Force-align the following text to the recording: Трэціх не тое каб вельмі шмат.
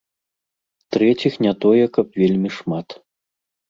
Трэціх 0.95 1.33
не 1.49 1.53
тое 1.69 1.85
каб 2.01 2.07
вельмі 2.25 2.49
шмат. 2.61 2.87